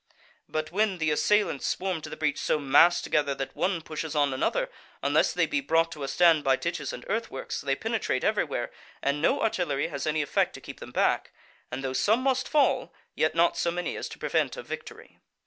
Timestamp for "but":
0.49-0.71